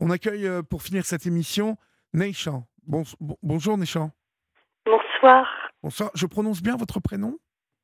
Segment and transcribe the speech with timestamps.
[0.00, 1.76] On accueille euh, pour finir cette émission
[2.14, 2.66] Neichan.
[2.86, 4.10] Bon, bon- bonjour Neichan.
[4.86, 5.46] Bonsoir.
[5.82, 6.10] Bonsoir.
[6.14, 7.38] Je prononce bien votre prénom?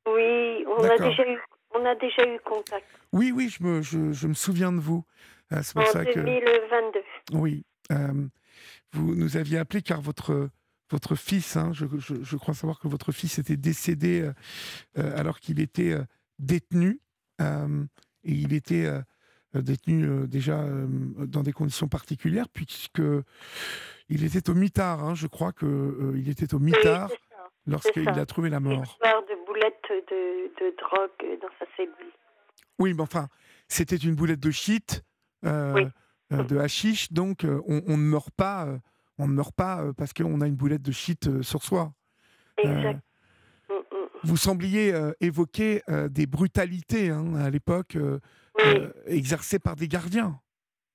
[0.08, 1.38] Oui, on a déjà eu,
[1.74, 5.04] on a déjà eu contact Oui, oui, je me, je, je me souviens de vous.
[5.52, 6.20] Euh, C'est pour en ça que.
[6.20, 7.00] 2022.
[7.34, 7.64] Oui.
[7.92, 8.26] euh,
[8.92, 10.48] vous nous aviez appelé car votre,
[10.90, 14.30] votre fils, hein, je, je- je crois savoir que votre fils était décédé
[14.98, 15.94] euh, alors qu'il était
[16.38, 17.00] détenu.
[17.40, 17.44] et
[18.24, 18.88] il était
[19.62, 20.86] détenu euh, déjà euh,
[21.26, 23.02] dans des conditions particulières, puisque
[24.08, 25.02] il était au mitard.
[25.04, 27.10] hein, je crois qu'il était au mitard
[27.66, 28.80] lorsqu'il a trouvé la mort.
[28.80, 29.74] L'histoire de boulettes
[30.10, 32.12] de, de drogue dans sa cellule.
[32.78, 33.28] Oui, mais enfin,
[33.68, 35.02] c'était une boulette de shit,
[35.44, 35.86] euh, Oui.
[36.32, 38.78] euh, de hashish, donc euh, on, on ne meurt pas, euh,
[39.18, 41.92] on ne meurt pas euh, parce qu'on a une boulette de shit euh, sur soi.
[42.58, 43.00] Exact.
[43.70, 43.96] Mm, mm.
[44.24, 47.96] Vous sembliez euh, évoquer euh, des brutalités hein, à l'époque
[48.66, 50.40] euh, Oui, exercées par des gardiens.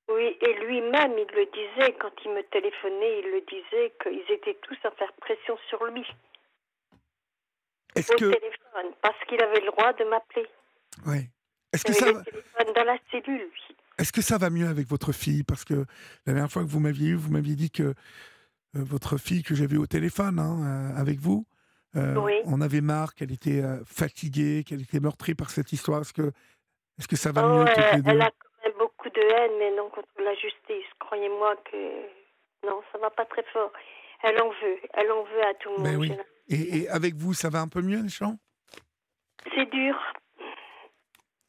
[0.10, 4.58] oui, et lui-même, il le disait, quand il me téléphonait, il le disait qu'ils étaient
[4.62, 6.06] tous à faire pression sur lui,
[7.96, 10.48] Est-ce au que, téléphone, parce qu'il avait le droit de m'appeler.
[11.06, 11.30] ouais.
[11.74, 13.76] Est-ce que ça, le va- téléphone dans la cellule, lui.
[13.98, 15.44] est-ce que ça va mieux avec votre fille?
[15.44, 15.86] Parce que
[16.26, 17.94] la dernière fois que vous m'aviez eu, vous m'aviez dit que euh,
[18.76, 21.46] votre fille que j'avais au téléphone hein, euh, avec vous,
[21.96, 22.34] euh, Oui.
[22.44, 26.02] on avait marre qu'elle était fatiguée, qu'elle était meurtrie par cette histoire.
[26.02, 26.32] Est-ce que,
[27.02, 29.10] est-ce que ça va Oh, mieux toutes elle, les deux elle a quand même beaucoup
[29.10, 30.86] de haine, mais non contre la justice.
[31.00, 33.72] Croyez-moi que non, ça va pas très fort.
[34.22, 35.84] Elle en veut, elle en veut à tout le monde.
[35.84, 36.08] Ben oui.
[36.10, 36.76] j'ai l'impression.
[36.78, 38.38] et, et avec vous, ça va un peu mieux, Deschamps
[39.56, 39.96] C'est dur.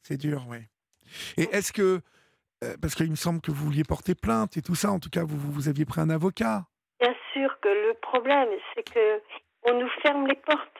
[0.01, 0.57] C'est dur, oui.
[1.37, 2.01] Et est-ce que,
[2.63, 5.11] euh, parce qu'il me semble que vous vouliez porter plainte et tout ça, en tout
[5.11, 6.65] cas, vous, vous aviez pris un avocat.
[6.99, 9.21] Bien sûr que le problème, c'est que
[9.65, 10.79] on nous ferme les portes.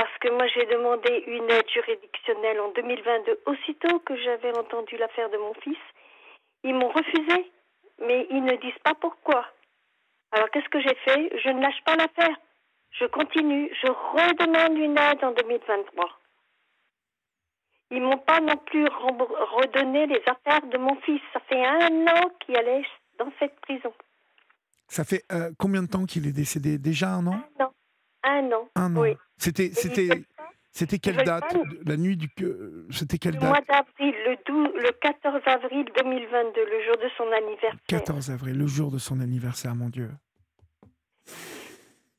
[0.00, 5.28] Parce que moi, j'ai demandé une aide juridictionnelle en 2022, aussitôt que j'avais entendu l'affaire
[5.28, 5.76] de mon fils.
[6.64, 7.52] Ils m'ont refusé,
[7.98, 9.44] mais ils ne disent pas pourquoi.
[10.32, 11.38] Alors, qu'est-ce que j'ai fait?
[11.44, 12.34] Je ne lâche pas l'affaire.
[12.92, 13.70] Je continue.
[13.82, 16.08] Je redemande une aide en 2023.
[17.90, 21.20] Ils m'ont pas non plus redonné les affaires de mon fils.
[21.34, 22.86] Ça fait un an qu'il allait
[23.18, 23.92] dans cette prison.
[24.88, 26.78] Ça fait euh, combien de temps qu'il est décédé?
[26.78, 27.42] Déjà un an?
[27.58, 27.72] Un an.
[28.24, 28.68] Un an.
[28.76, 29.00] Un an.
[29.00, 29.16] Oui.
[29.38, 30.08] C'était, c'était,
[30.72, 32.28] c'était quelle date La nuit du.
[32.28, 36.96] que- C'était quelle Le mois date d'avril, le, 12 le 14 avril 2022, le jour
[36.98, 37.74] de son anniversaire.
[37.88, 40.10] 14 avril, le jour de son anniversaire, mon Dieu.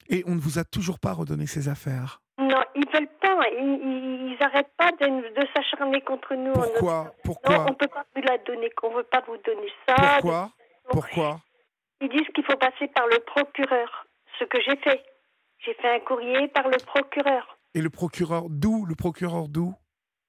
[0.10, 2.22] Et on ne vous a toujours pas redonné ses affaires.
[2.38, 3.40] Non, ils veulent pas.
[3.58, 5.06] Ils, ils arrêtent pas de,
[5.40, 6.52] de s'acharner contre nous.
[6.54, 9.96] Pourquoi Pourquoi on peut pas vous la donner, qu'on veut pas vous donner ça.
[9.96, 10.52] Pourquoi
[10.90, 11.42] Pourquoi
[12.02, 14.08] Ils disent qu'il faut passer par le procureur.
[14.40, 15.04] Ce que j'ai fait.
[15.64, 19.74] J'ai fait un courrier par le procureur Et le procureur d'où Le procureur d'où?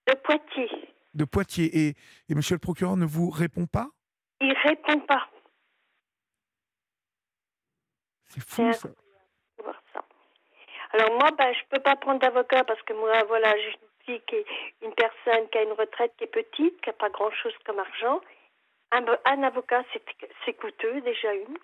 [0.06, 0.88] De Poitiers.
[1.14, 1.70] De Poitiers.
[1.74, 1.94] Et,
[2.28, 3.88] et monsieur le procureur ne vous répond pas?
[4.40, 5.28] Il répond pas.
[8.26, 8.88] C'est fou, ça.
[10.94, 13.54] Alors moi, ben, je peux pas prendre d'avocat parce que moi, voilà,
[14.04, 14.46] qui est
[14.82, 18.20] une personne qui a une retraite qui est petite, qui n'a pas grand-chose comme argent.
[18.90, 19.82] Un, un avocat,
[20.44, 21.56] c'est coûteux, déjà une.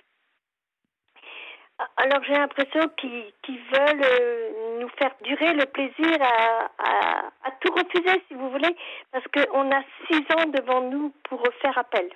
[1.97, 7.73] Alors j'ai l'impression qu'ils veulent euh, nous faire durer le plaisir à, à, à tout
[7.73, 8.75] refuser, si vous voulez,
[9.13, 12.09] parce qu'on a six ans devant nous pour faire appel.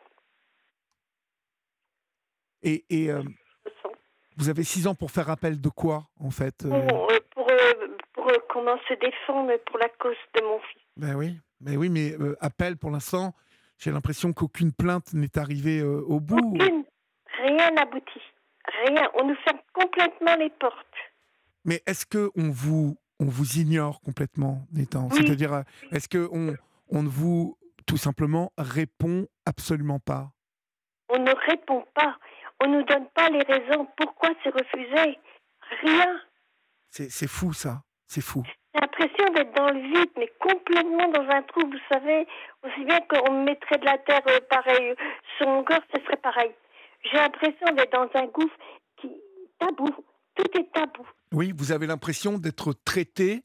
[2.62, 3.22] Et, et, euh,
[4.36, 6.86] vous avez six ans pour faire appel de quoi, en fait euh?
[6.88, 7.46] Pour, pour,
[8.14, 10.82] pour, comment se défendre pour la cause de mon fils.
[10.96, 13.32] Ben oui, ben oui, mais appel pour l'instant,
[13.78, 16.56] j'ai l'impression qu'aucune plainte n'est arrivée au bout.
[16.56, 16.84] Aucune.
[17.38, 18.22] Rien n'aboutit.
[18.86, 19.08] Rien.
[19.14, 20.96] On nous ferme complètement les portes.
[21.64, 25.08] Mais est-ce que on vous on vous ignore complètement, Nathan?
[25.12, 25.18] Oui.
[25.18, 25.62] C'est-à-dire, euh,
[25.92, 26.56] est-ce que on,
[26.90, 27.56] on ne vous
[27.86, 30.32] tout simplement répond absolument pas?
[31.08, 32.18] On ne répond pas.
[32.62, 33.86] On ne nous donne pas les raisons.
[33.96, 35.18] Pourquoi c'est refusé
[35.82, 36.20] Rien.
[36.90, 38.42] C'est fou ça, c'est fou.
[38.74, 41.60] J'ai l'impression d'être dans le vide, mais complètement dans un trou.
[41.60, 42.26] Vous savez,
[42.62, 44.94] aussi bien qu'on me mettrait de la terre euh, pareil
[45.36, 46.52] sur mon corps, ce serait pareil.
[47.04, 48.56] J'ai l'impression d'être dans un gouffre
[49.00, 49.08] qui
[49.58, 49.88] tabou.
[50.34, 51.06] Tout est tabou.
[51.32, 53.44] Oui, vous avez l'impression d'être traité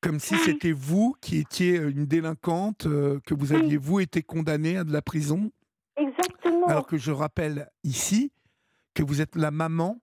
[0.00, 0.40] comme si Oui.
[0.44, 3.58] c'était vous qui étiez euh, une délinquante, euh, que vous Oui.
[3.58, 5.50] aviez vous été condamné à de la prison,
[5.96, 6.66] Exactement.
[6.66, 8.32] alors que je rappelle ici
[8.94, 10.00] que vous êtes la maman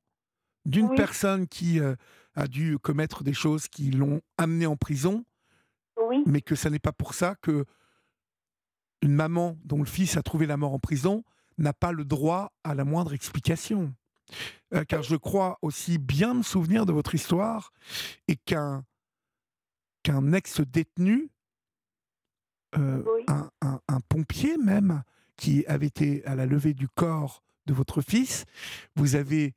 [0.65, 0.95] d'une Oui.
[0.97, 1.95] personne qui euh,
[2.35, 5.23] a dû commettre des choses qui l'ont amené en prison,
[5.97, 6.23] Oui.
[6.25, 7.65] mais que ça n'est pas pour ça que
[9.01, 11.23] une maman dont le fils a trouvé la mort en prison
[11.57, 13.93] n'a pas le droit à la moindre explication.
[14.73, 17.71] Euh, car je crois aussi bien me souvenir de votre histoire
[18.27, 18.83] et qu'un
[20.03, 21.29] qu'un ex-détenu,
[22.77, 23.23] euh, Oui.
[23.27, 25.03] un, un- un pompier même,
[25.35, 28.45] qui avait été à la levée du corps de votre fils.
[28.95, 29.53] Vous avez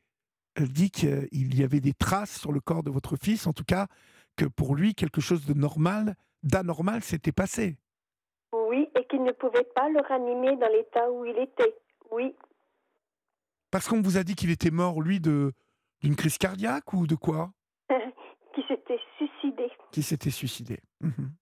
[0.59, 3.87] dit qu'il y avait des traces sur le corps de votre fils, en tout cas
[4.37, 7.77] que pour lui, quelque chose de normal, d'anormal s'était passé.
[8.53, 11.75] Oui, et qu'il ne pouvait pas le ranimer dans l'état où il était.
[12.11, 12.35] Oui.
[13.71, 15.53] Parce qu'on vous a dit qu'il était mort, lui, de
[16.01, 17.51] d'une crise cardiaque ou de quoi
[18.55, 19.71] Qui s'était suicidé.
[19.93, 20.79] Qui s'était suicidé.
[21.01, 21.33] Mhm.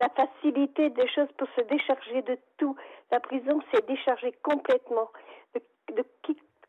[0.00, 2.76] La facilité des choses pour se décharger de tout.
[3.10, 5.10] La prison s'est déchargée complètement.
[5.54, 6.04] De,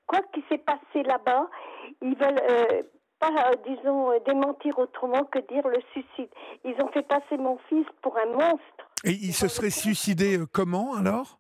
[0.08, 1.48] quoi qui s'est passé là-bas,
[2.02, 2.84] ils veulent euh,
[3.20, 6.30] pas, euh, disons, euh, démentir autrement que dire le suicide.
[6.64, 8.90] Ils ont fait passer mon fils pour un monstre.
[9.04, 11.40] Et il se serait suicidé comment alors?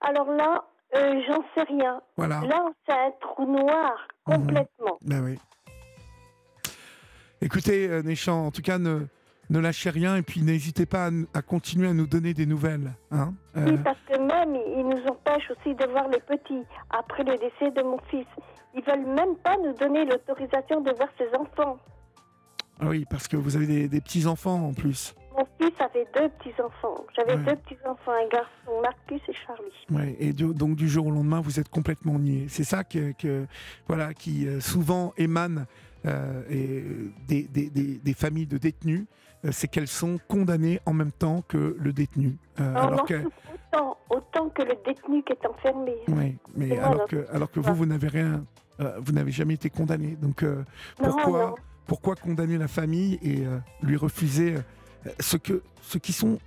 [0.00, 2.00] Alors là, j'en sais rien.
[2.16, 2.40] Voilà.
[2.42, 4.36] Là, c'est un trou noir, mhm.
[4.36, 4.98] complètement.
[5.02, 5.38] Ben oui.
[7.40, 9.06] Écoutez, Néchan, en tout cas, ne,
[9.50, 12.92] ne lâchez rien et puis n'hésitez pas à, continuer à nous donner des nouvelles.
[13.10, 17.24] Hein euh, Oui, parce que même, ils nous empêchent aussi de voir les petits après
[17.24, 18.26] le décès de mon fils.
[18.74, 21.78] Ils veulent même pas nous donner l'autorisation de voir ses enfants.
[22.80, 25.14] Ah oui, parce que vous avez des, petits-enfants en plus.
[25.64, 27.06] Fils avait deux petits-enfants.
[27.16, 29.86] J'avais deux petits-enfants, un garçon, Marcus et Charlie.
[29.90, 32.46] Oui, et donc du jour au lendemain, vous êtes complètement nié.
[32.48, 33.46] C'est ça que,
[33.88, 35.66] voilà, qui euh, souvent émane
[36.06, 36.42] euh,
[37.26, 39.06] des, des, familles de détenus.
[39.44, 42.36] Euh, c'est qu'elles sont condamnées en même temps que le détenu.
[42.60, 43.24] Euh, alors que...
[43.72, 45.94] autant, autant, que le détenu qui est enfermé.
[46.08, 48.44] Oui, mais alors que, alors que vous, vous n'avez rien,
[48.80, 50.16] euh, vous n'avez jamais été condamné.
[50.20, 50.44] Donc
[50.96, 51.54] pourquoi,
[51.86, 53.44] pourquoi condamner la famille et
[53.82, 54.56] lui refuser
[55.20, 56.38] ce, que, ce qui sont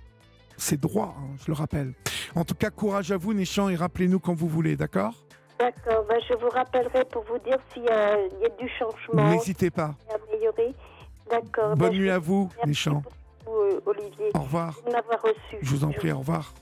[0.56, 1.94] ses droits, hein, je le rappelle.
[2.34, 5.14] En tout cas, courage à vous, Néchan, et rappelez-nous quand vous voulez, d'accord?
[5.58, 8.16] D'accord, ben, je vous rappellerai pour vous dire s'il y, a
[8.60, 9.30] du changement.
[9.30, 9.94] N'hésitez pas.
[11.30, 11.76] D'accord.
[11.76, 12.48] Bonne ben, nuit à vous.
[12.64, 12.88] Merci
[13.86, 14.30] Olivier.
[14.34, 14.74] Au revoir.
[14.86, 15.56] De m'avoir reçu.
[15.60, 16.52] Je vous en prie, au revoir.